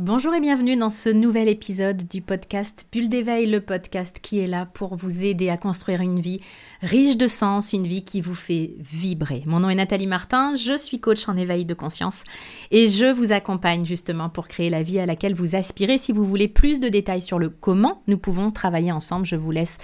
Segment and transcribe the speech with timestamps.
[0.00, 4.46] Bonjour et bienvenue dans ce nouvel épisode du podcast Bulle d'éveil, le podcast qui est
[4.46, 6.40] là pour vous aider à construire une vie
[6.82, 9.42] riche de sens, une vie qui vous fait vibrer.
[9.46, 12.22] Mon nom est Nathalie Martin, je suis coach en éveil de conscience
[12.70, 15.98] et je vous accompagne justement pour créer la vie à laquelle vous aspirez.
[15.98, 19.50] Si vous voulez plus de détails sur le comment nous pouvons travailler ensemble, je vous
[19.50, 19.78] laisse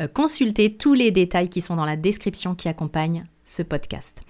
[0.00, 4.20] euh, consulter tous les détails qui sont dans la description qui accompagne ce podcast.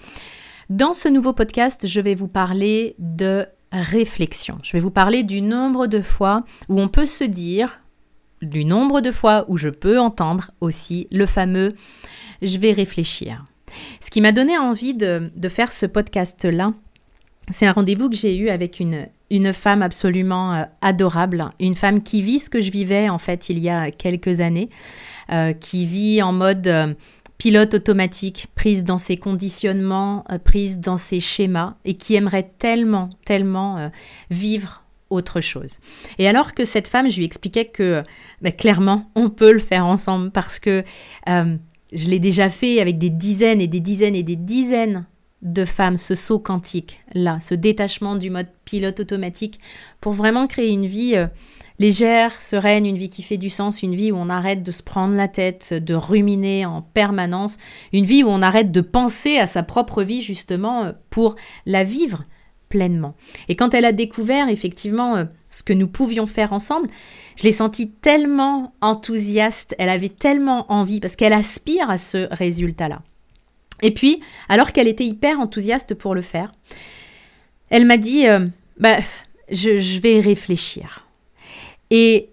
[0.69, 4.59] Dans ce nouveau podcast, je vais vous parler de réflexion.
[4.63, 7.81] Je vais vous parler du nombre de fois où on peut se dire,
[8.43, 11.75] du nombre de fois où je peux entendre aussi le fameux
[12.43, 13.45] je vais réfléchir.
[14.01, 16.73] Ce qui m'a donné envie de, faire ce podcast-là,
[17.51, 22.03] c'est un rendez-vous que j'ai eu avec une, une femme absolument euh, adorable, une femme
[22.03, 24.71] qui vit ce que je vivais en fait il y a quelques années,
[25.33, 26.67] euh, qui vit en mode...
[26.67, 26.95] Euh,
[27.41, 33.09] pilote automatique, prise dans ses conditionnements, euh, prise dans ses schémas, et qui aimerait tellement,
[33.25, 33.89] tellement euh,
[34.29, 35.79] vivre autre chose.
[36.19, 38.03] Et alors que cette femme, je lui expliquais que
[38.43, 40.85] bah, clairement, on peut le faire ensemble parce que
[41.31, 41.57] euh,
[41.93, 45.07] je l'ai déjà fait avec des dizaines et des dizaines et des dizaines
[45.41, 49.59] de femmes, ce saut quantique, là, ce détachement du mode pilote automatique,
[50.03, 51.17] pour vraiment créer une vie
[51.81, 54.83] légère, sereine, une vie qui fait du sens, une vie où on arrête de se
[54.83, 57.57] prendre la tête, de ruminer en permanence,
[57.95, 61.83] une vie où on arrête de penser à sa propre vie justement euh, pour la
[61.83, 62.25] vivre
[62.69, 63.15] pleinement.
[63.49, 66.91] Et quand elle a découvert effectivement euh, ce que nous pouvions faire ensemble,
[67.37, 73.01] je l'ai sentie tellement enthousiaste, elle avait tellement envie parce qu'elle aspire à ce résultat-là.
[73.83, 74.21] Et puis,
[74.51, 76.53] alors qu'elle était hyper enthousiaste pour le faire,
[77.71, 78.47] elle m'a dit, euh,
[78.79, 78.99] bah,
[79.51, 81.07] je vais réfléchir.
[81.91, 82.31] Et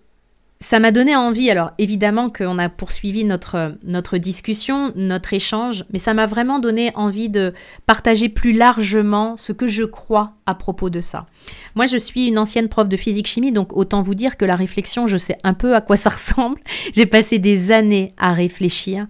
[0.60, 6.00] ça m'a donné envie, alors évidemment qu'on a poursuivi notre, notre discussion, notre échange, mais
[6.00, 7.54] ça m'a vraiment donné envie de
[7.86, 11.28] partager plus largement ce que je crois à propos de ça.
[11.76, 15.06] Moi, je suis une ancienne prof de physique-chimie, donc autant vous dire que la réflexion,
[15.06, 16.60] je sais un peu à quoi ça ressemble.
[16.94, 19.06] J'ai passé des années à réfléchir.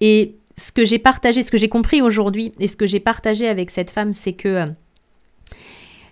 [0.00, 3.46] Et ce que j'ai partagé, ce que j'ai compris aujourd'hui, et ce que j'ai partagé
[3.48, 4.68] avec cette femme, c'est que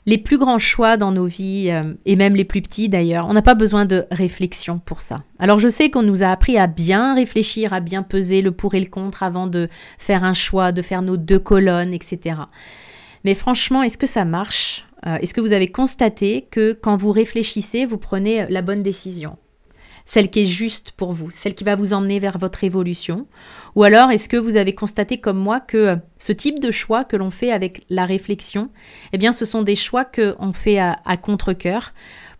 [0.06, 3.32] les plus grands choix dans nos vies, euh, et même les plus petits d'ailleurs, on
[3.32, 5.22] n'a pas besoin de réflexion pour ça.
[5.38, 8.74] Alors je sais qu'on nous a appris à bien réfléchir, à bien peser le pour
[8.74, 12.36] et le contre avant de faire un choix, de faire nos deux colonnes, etc.
[13.24, 14.84] Mais franchement, est-ce que ça marche?
[15.06, 19.36] Euh, Est-ce que vous avez constaté que quand vous réfléchissez, vous prenez la bonne décision?
[20.04, 23.26] Celle qui est juste pour vous, celle qui va vous emmener vers votre évolution.
[23.74, 27.16] Ou alors est-ce que vous avez constaté comme moi que ce type de choix que
[27.16, 28.70] l'on fait avec la réflexion,
[29.12, 31.92] eh bien ce sont des choix qu'on fait à, contre-coeur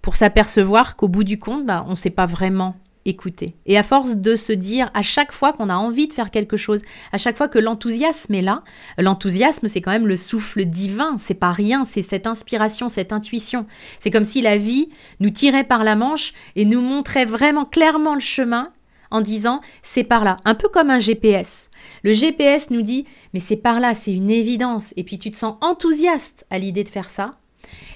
[0.03, 3.55] pour s'apercevoir qu'au bout du compte, bah, on ne sait pas vraiment écouter.
[3.67, 6.57] Et à force de se dire à chaque fois qu'on a envie de faire quelque
[6.57, 6.83] chose,
[7.13, 8.63] à chaque fois que l'enthousiasme est là,
[8.99, 13.67] l'enthousiasme c'est quand même le souffle divin, c'est pas rien, c'est cette inspiration, cette intuition.
[13.99, 14.89] C'est comme si la vie
[15.21, 18.71] nous tirait par la manche et nous montrait vraiment clairement le chemin
[19.11, 21.71] en disant c'est par là, un peu comme un GPS.
[22.03, 25.37] Le GPS nous dit mais c'est par là, c'est une évidence et puis tu te
[25.37, 27.33] sens enthousiaste à l'idée de faire ça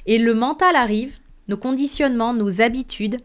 [0.07, 3.19] et le mental arrive, nos conditionnements, nos habitudes,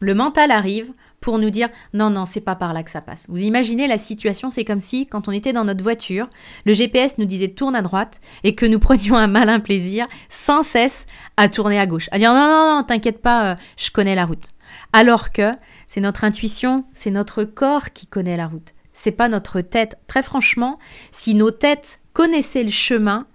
[0.00, 3.26] le mental arrive, pour nous dire non, non, c'est pas par là que ça passe.
[3.28, 6.28] Vous imaginez la situation, c'est comme si, quand on était dans notre voiture,
[6.64, 10.62] le GPS nous disait tourne à droite et que nous prenions un malin plaisir sans
[10.62, 11.06] cesse
[11.36, 12.08] à tourner à gauche.
[12.12, 14.50] À dire non, non, non, t'inquiète pas, euh, je connais la route.
[14.92, 15.52] Alors que
[15.86, 18.74] c'est notre intuition, c'est notre corps qui connaît la route.
[18.92, 19.98] C'est pas notre tête.
[20.06, 20.78] Très franchement,
[21.10, 23.26] si nos têtes connaissaient le chemin,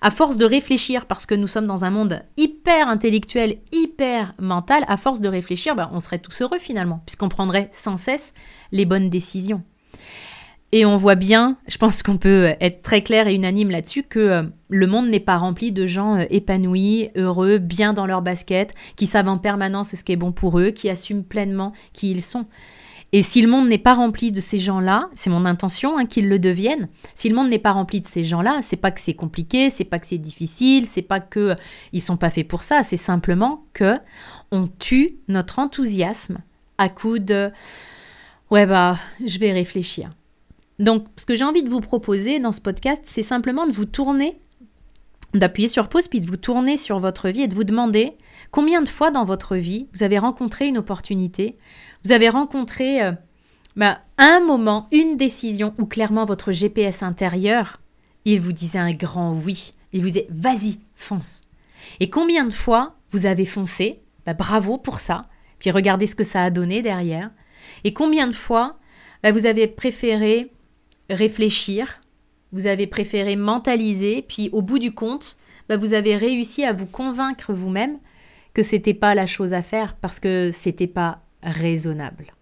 [0.00, 4.84] à force de réfléchir, parce que nous sommes dans un monde hyper intellectuel, hyper mental,
[4.88, 8.34] à force de réfléchir, ben, on serait tous heureux finalement, puisqu'on prendrait sans cesse
[8.72, 9.62] les bonnes décisions.
[10.74, 14.18] Et on voit bien, je pense qu'on peut être très clair et unanime là-dessus, que
[14.18, 18.74] euh, le monde n'est pas rempli de gens euh, épanouis, heureux, bien dans leur basket,
[18.96, 22.22] qui savent en permanence ce qui est bon pour eux, qui assument pleinement qui ils
[22.22, 22.46] sont.
[23.14, 26.28] Et si le monde n'est pas rempli de ces gens-là, c'est mon intention hein, qu'ils
[26.28, 26.88] le deviennent.
[27.14, 29.84] Si le monde n'est pas rempli de ces gens-là, c'est pas que c'est compliqué, c'est
[29.84, 31.54] pas que c'est difficile, c'est pas que euh,
[31.92, 33.98] ils sont pas faits pour ça, c'est simplement que
[34.50, 36.38] on tue notre enthousiasme
[36.78, 37.50] à coup de
[38.50, 40.10] ouais bah je vais réfléchir.
[40.78, 43.84] Donc ce que j'ai envie de vous proposer dans ce podcast, c'est simplement de vous
[43.84, 44.38] tourner
[45.34, 48.12] d'appuyer sur pause puis de vous tourner sur votre vie et de vous demander
[48.50, 51.56] combien de fois dans votre vie vous avez rencontré une opportunité
[52.04, 53.12] vous avez rencontré euh,
[53.76, 57.80] bah, un moment, une décision où clairement votre GPS intérieur,
[58.24, 59.72] il vous disait un grand oui.
[59.92, 61.42] Il vous disait vas-y, fonce.
[62.00, 64.00] Et combien de fois vous avez foncé?
[64.26, 65.26] Bah, Bravo pour ça.
[65.58, 67.30] Puis regardez ce que ça a donné derrière.
[67.84, 68.78] Et combien de fois
[69.22, 70.50] bah, vous avez préféré
[71.10, 72.00] réfléchir,
[72.52, 75.36] vous avez préféré mentaliser, puis au bout du compte,
[75.76, 77.98] vous avez réussi à vous convaincre vous-même
[78.54, 82.32] que c'était pas la chose à faire parce que c'était pas raisonnable.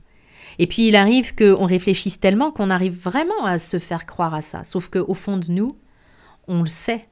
[0.59, 4.43] Et puis il arrive qu'on réfléchisse tellement qu'on arrive vraiment à se faire croire à
[4.43, 4.65] ça.
[4.65, 5.77] Sauf qu'au fond de nous,
[6.49, 7.03] on le sait.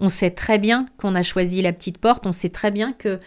[0.00, 3.20] On sait très bien qu'on a choisi la petite porte, on sait très bien que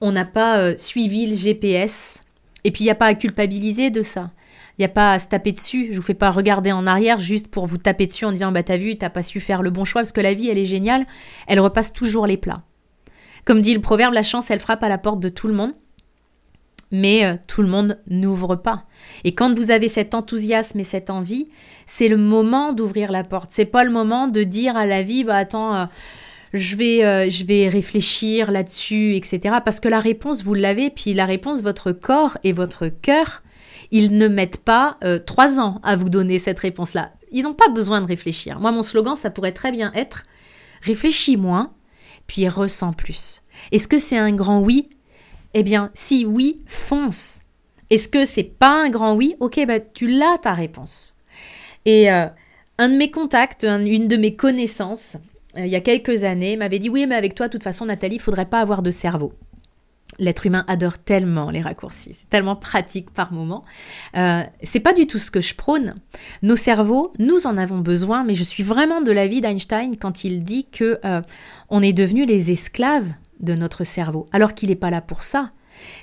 [0.00, 2.22] on n'a pas euh, suivi le GPS.
[2.64, 4.30] Et puis il n'y a pas à culpabiliser de ça.
[4.78, 5.88] Il n'y a pas à se taper dessus.
[5.90, 8.62] Je vous fais pas regarder en arrière juste pour vous taper dessus en disant bah
[8.62, 10.66] t'as vu, t'as pas su faire le bon choix parce que la vie elle est
[10.66, 11.06] géniale.
[11.46, 12.62] Elle repasse toujours les plats.
[13.44, 15.72] Comme dit le proverbe, la chance elle frappe à la porte de tout le monde
[16.90, 18.84] mais euh, tout le monde n'ouvre pas.
[19.24, 21.48] Et quand vous avez cet enthousiasme et cette envie,
[21.84, 23.50] c'est le moment d'ouvrir la porte.
[23.52, 25.84] C'est pas le moment de dire à la vie, bah attends, euh,
[26.52, 29.56] je vais, euh, je vais réfléchir là-dessus, etc.
[29.64, 33.42] Parce que la réponse, vous l'avez, puis la réponse, votre corps et votre cœur,
[33.90, 37.12] ils ne mettent pas trois ans à vous donner cette réponse-là.
[37.30, 38.58] Ils n'ont pas besoin de réfléchir.
[38.58, 40.24] Moi, mon slogan, ça pourrait très bien être
[40.82, 41.72] réfléchis moins,
[42.26, 43.42] puis ressens plus.
[43.70, 44.88] Est-ce que c'est un grand oui?
[45.58, 47.40] Eh bien, si oui, fonce.
[47.88, 49.36] Est-ce que c'est pas un grand oui?
[49.40, 51.16] Ok, bah, tu l'as ta réponse.
[51.86, 52.26] Et euh,
[52.76, 55.16] un de mes contacts, une de mes connaissances,
[55.56, 57.86] euh, il y a quelques années, m'avait dit Oui, mais avec toi, de toute façon,
[57.86, 59.32] Nathalie, il faudrait pas avoir de cerveau.
[60.18, 63.64] L'être humain adore tellement les raccourcis, c'est tellement pratique par moment.
[64.14, 65.94] Euh, c'est pas du tout ce que je prône.
[66.42, 70.44] Nos cerveaux, nous en avons besoin, mais je suis vraiment de l'avis d'Einstein quand il
[70.44, 71.00] dit que
[71.70, 75.50] on est devenus les esclaves de notre cerveau, alors qu'il n'est pas là pour ça.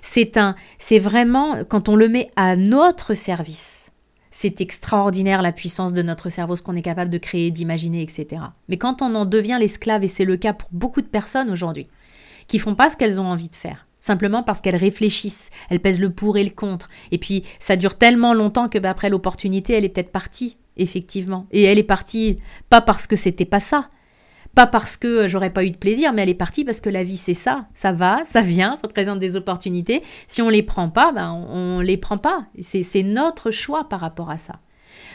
[0.01, 3.91] C'est un, c'est vraiment quand on le met à notre service.
[4.29, 8.41] C'est extraordinaire la puissance de notre cerveau, ce qu'on est capable de créer, d'imaginer, etc.
[8.67, 11.87] Mais quand on en devient l'esclave, et c'est le cas pour beaucoup de personnes aujourd'hui,
[12.47, 15.99] qui font pas ce qu'elles ont envie de faire, simplement parce qu'elles réfléchissent, elles pèsent
[15.99, 19.73] le pour et le contre, et puis ça dure tellement longtemps que bah, après l'opportunité,
[19.73, 21.45] elle est peut-être partie, effectivement.
[21.51, 22.39] Et elle est partie
[22.69, 23.89] pas parce que c'était pas ça,
[24.55, 27.03] pas parce que j'aurais pas eu de plaisir, mais elle est partie parce que la
[27.03, 27.67] vie c'est ça.
[27.73, 30.03] Ça va, ça vient, ça présente des opportunités.
[30.27, 32.41] Si on les prend pas, ben on, les prend pas.
[32.61, 34.59] C'est notre choix par rapport à ça.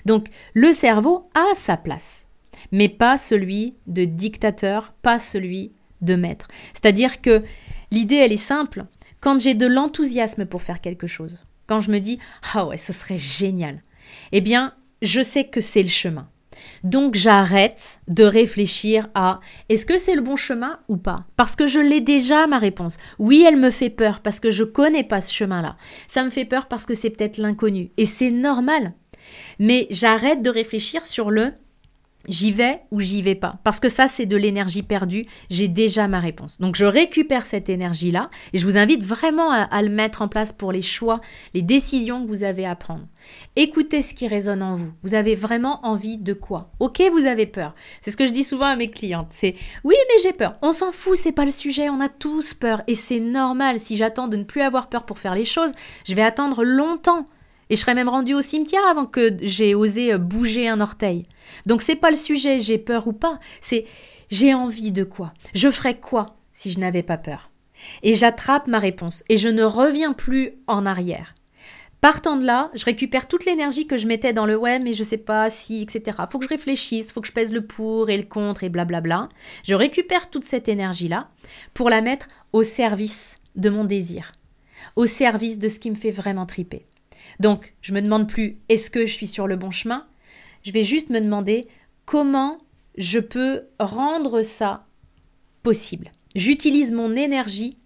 [0.07, 2.27] Donc le cerveau a sa place,
[2.73, 6.49] mais pas celui de dictateur, pas celui de maître.
[6.73, 7.43] C'est-à-dire que
[7.91, 8.87] l'idée elle est simple.
[9.21, 12.19] Quand j'ai de l'enthousiasme pour faire quelque chose, quand je me dis
[12.55, 13.83] ah ouais ce serait génial,
[14.33, 16.29] eh bien je sais que c'est le chemin.
[16.85, 21.27] Donc j'arrête de réfléchir à est-ce que c'est le bon chemin ou pas?
[21.37, 22.99] Parce que je l'ai déjà ma réponse.
[23.19, 25.77] Oui, elle me fait peur parce que je connais pas ce chemin-là.
[26.07, 28.95] Ça me fait peur parce que c'est peut-être l'inconnu et c'est normal.
[29.59, 31.53] Mais j'arrête de réfléchir sur le
[32.27, 33.59] J'y vais ou j'y vais pas.
[33.65, 35.25] Parce que ça, c'est de l'énergie perdue.
[35.51, 36.61] J'ai déjà ma réponse.
[36.61, 40.53] Donc, je récupère cette énergie-là et je vous invite vraiment à, le mettre en place
[40.53, 41.21] pour les choix,
[41.55, 43.07] les décisions que vous avez à prendre.
[43.57, 44.93] Écoutez ce qui résonne en vous.
[45.03, 46.71] Vous avez vraiment envie de quoi?
[46.81, 47.75] Ok, vous avez peur.
[48.01, 49.29] C'est ce que je dis souvent à mes clientes.
[49.31, 49.55] C'est
[49.85, 50.57] oui, mais j'ai peur.
[50.61, 51.89] On s'en fout, c'est pas le sujet.
[51.89, 53.81] On a tous peur et c'est normal.
[53.81, 55.73] Si j'attends de ne plus avoir peur pour faire les choses,
[56.05, 57.27] je vais attendre longtemps.
[57.71, 61.27] Et je serais même rendue au cimetière avant que j'ai osé euh, bouger un orteil.
[61.67, 63.85] Donc c'est pas le sujet, j'ai peur ou pas, c'est
[64.31, 65.33] j'ai envie de quoi?
[65.55, 67.51] Je ferais quoi si je n'avais pas peur?
[68.03, 71.35] Et j'attrape ma réponse et je ne reviens plus en arrière.
[72.01, 75.03] Partant de là, je récupère toute l'énergie que je mettais dans le ouais, mais je
[75.03, 76.19] sais pas si, etc.
[76.31, 79.29] Faut que je réfléchisse, faut que je pèse le pour et le contre et blablabla.
[79.65, 81.29] Je récupère toute cette énergie-là
[81.75, 84.31] pour la mettre au service de mon désir,
[84.95, 86.87] au service de ce qui me fait vraiment triper.
[87.41, 90.07] Donc, je me demande plus est-ce que je suis sur le bon chemin?
[90.63, 91.69] Je vais juste me demander
[92.05, 92.59] comment
[92.97, 94.87] je peux rendre ça
[95.63, 96.11] possible.
[96.35, 97.79] J'utilise mon énergie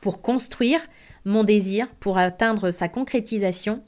[0.00, 0.80] pour construire
[1.24, 3.82] mon désir, pour atteindre sa concrétisation,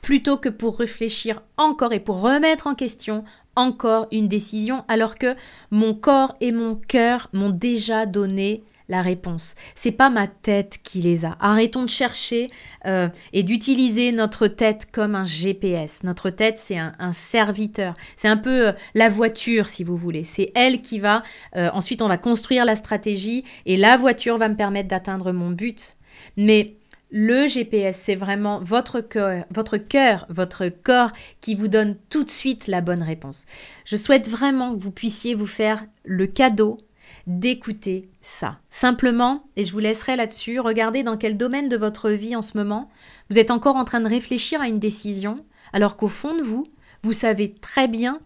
[0.00, 3.24] plutôt que pour réfléchir encore et pour remettre en question
[3.56, 5.34] encore une décision, alors que
[5.70, 9.54] mon corps et mon cœur m'ont déjà donné la réponse.
[9.74, 11.36] C'est pas ma tête qui les a.
[11.40, 12.50] Arrêtons de chercher
[12.86, 16.02] euh, et d'utiliser notre tête comme un GPS.
[16.02, 17.94] Notre tête, c'est un, serviteur.
[18.16, 20.24] C'est un peu euh, la voiture, si vous voulez.
[20.24, 21.22] C'est elle qui va.
[21.56, 25.50] Euh, ensuite, on va construire la stratégie et la voiture va me permettre d'atteindre mon
[25.50, 25.96] but.
[26.36, 26.76] Mais
[27.10, 32.30] le GPS, c'est vraiment votre cœur, votre cœur, votre corps qui vous donne tout de
[32.30, 33.46] suite la bonne réponse.
[33.84, 36.78] Je souhaite vraiment que vous puissiez vous faire le cadeau
[37.26, 38.58] d'écouter ça.
[38.70, 42.56] Simplement, et je vous laisserai là-dessus, regardez dans quel domaine de votre vie en ce
[42.56, 42.90] moment
[43.30, 46.66] vous êtes encore en train de réfléchir à une décision, alors qu'au fond de vous,
[47.02, 48.20] vous savez très bien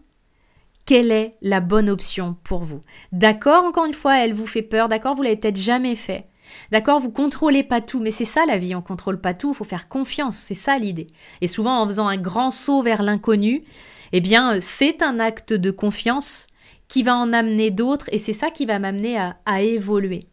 [0.85, 2.81] quelle est la bonne option pour vous.
[3.11, 6.25] D'accord, encore une fois, elle vous fait peur, d'accord, vous l'avez peut-être jamais fait.
[6.71, 9.55] D'accord, vous contrôlez pas tout, mais c'est ça la vie, on contrôle pas tout, il
[9.55, 11.07] faut faire confiance, c'est ça l'idée.
[11.41, 13.63] Et souvent en faisant un grand saut vers l'inconnu,
[14.11, 16.47] eh bien, c'est un acte de confiance
[16.89, 20.25] qui va en amener d'autres et c'est ça qui va m'amener à, évoluer.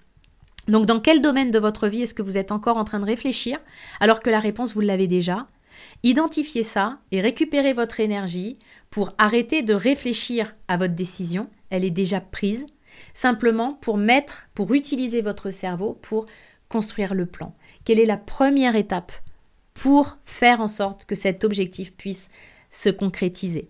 [0.67, 3.05] Donc dans quel domaine de votre vie est-ce que vous êtes encore en train de
[3.05, 3.59] réfléchir
[4.01, 5.47] alors que la réponse, vous l'avez déjà?
[6.03, 8.59] Identifiez ça et récupérez votre énergie
[8.91, 11.49] pour arrêter de réfléchir à votre décision.
[11.71, 12.67] Elle est déjà prise.
[13.13, 16.27] Simplement pour mettre, pour utiliser votre cerveau pour
[16.69, 17.55] construire le plan.
[17.85, 19.13] Quelle est la première étape
[19.75, 22.31] pour faire en sorte que cet objectif puisse
[22.71, 23.69] se concrétiser?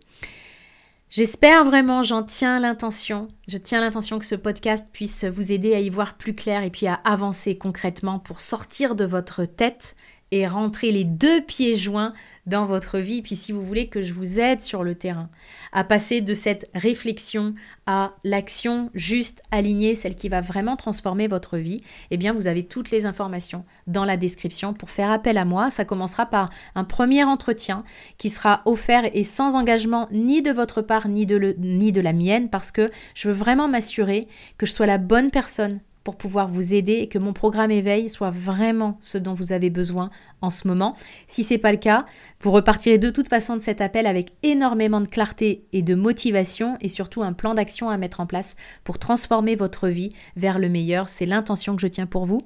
[1.09, 5.79] J'espère vraiment, j'en tiens l'intention, je tiens l'intention que ce podcast puisse vous aider à
[5.79, 9.95] y voir plus clair et puis à avancer concrètement pour sortir de votre tête
[10.33, 12.13] et rentrer les deux pieds joints
[12.47, 13.23] dans votre vie.
[13.23, 15.29] Puis si vous voulez que je vous aide sur le terrain
[15.73, 17.55] à passer de cette réflexion
[17.87, 22.65] à l'action juste alignée, celle qui va vraiment transformer votre vie, eh bien vous avez
[22.65, 25.71] toutes les informations dans la description pour faire appel à moi.
[25.71, 27.85] Ça commencera par un premier entretien
[28.19, 32.01] qui sera offert et sans engagement ni de votre part ni de, le, ni de
[32.01, 34.29] la mienne parce que je veux vraiment m'assurer
[34.59, 38.09] que je sois la bonne personne pour pouvoir vous aider et que mon programme éveil
[38.09, 40.11] soit vraiment ce dont vous avez besoin
[40.41, 40.95] en ce moment.
[41.27, 42.07] Si ce n'est pas le cas,
[42.41, 46.79] vous repartirez de toute façon de cet appel avec énormément de clarté et de motivation
[46.81, 50.69] et surtout un plan d'action à mettre en place pour transformer votre vie vers le
[50.69, 51.09] meilleur.
[51.09, 52.43] C'est l'intention que je tiens pour vous.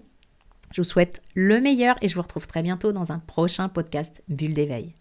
[0.73, 4.23] Je vous souhaite le meilleur et je vous retrouve très bientôt dans un prochain podcast
[4.31, 4.95] Bulle d'éveil.